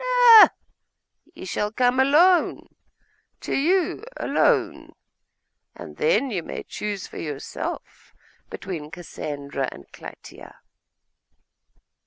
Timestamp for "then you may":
5.97-6.63